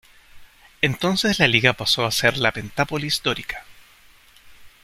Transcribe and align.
Entonces 0.81 1.37
la 1.37 1.47
liga 1.47 1.73
pasó 1.73 2.05
a 2.07 2.11
ser 2.11 2.37
la 2.39 2.51
Pentápolis 2.51 3.21
dórica. 3.21 3.65